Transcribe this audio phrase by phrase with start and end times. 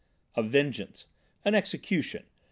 [0.35, 1.05] "A vengeance,
[1.45, 2.23] an execution!